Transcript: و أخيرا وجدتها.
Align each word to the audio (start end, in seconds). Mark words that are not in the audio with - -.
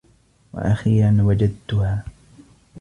و 0.53 0.57
أخيرا 0.59 1.11
وجدتها. 1.23 2.05